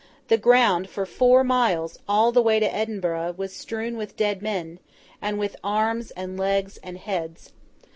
The 0.29 0.37
ground 0.39 0.89
for 0.89 1.05
four 1.05 1.43
miles, 1.43 1.99
all 2.09 2.31
the 2.31 2.41
way 2.41 2.59
to 2.59 2.75
Edinburgh, 2.75 3.35
was 3.37 3.55
strewn 3.55 3.97
with 3.97 4.17
dead 4.17 4.41
men, 4.41 4.79
and 5.21 5.37
with 5.37 5.55
arms, 5.63 6.09
and 6.17 6.39
legs, 6.39 6.77
and 6.77 6.97
heads. 6.97 7.53